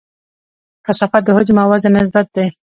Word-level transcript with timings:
کثافت 0.85 1.21
د 1.25 1.29
حجم 1.35 1.57
او 1.63 1.69
وزن 1.71 1.91
نسبت 2.01 2.25
دی. 2.35 2.45